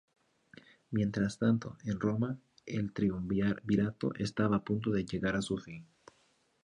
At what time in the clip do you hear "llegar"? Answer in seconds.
5.05-5.35